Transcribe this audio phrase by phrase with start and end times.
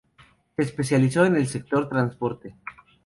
[0.55, 2.55] Se especializó en el sector transporte.